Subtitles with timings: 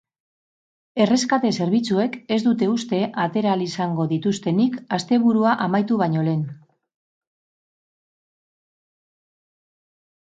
[1.03, 6.41] Erreskate zerbitzuek ez dute uste atera ahal izango dituztenik asteburua amaitu baino lehen.